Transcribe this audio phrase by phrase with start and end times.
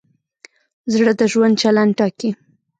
[0.93, 2.29] زړه د ژوند چلند ټاکي.